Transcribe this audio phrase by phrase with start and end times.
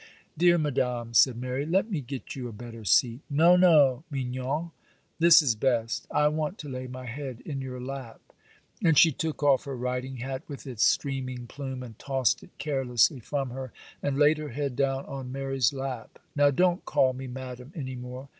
[0.35, 4.71] 'Dear Madame,' said Mary, 'let me get you a better seat.' 'No, no, mignonne,
[5.19, 6.07] this is best.
[6.09, 8.33] I want to lay my head in your lap;'
[8.83, 13.19] and she took off her riding hat with its streaming plume, and tossed it carelessly
[13.19, 16.17] from her, and laid her head down on Mary's lap.
[16.35, 18.27] 'Now don't call me Madame any more.